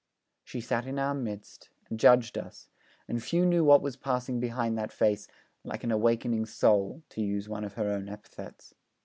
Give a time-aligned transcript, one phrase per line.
[0.43, 2.69] She sat in our midst, and judged us,
[3.07, 5.27] and few knew what was passing behind that face
[5.63, 8.73] 'like an awakening soul,' to use one of her own epithets.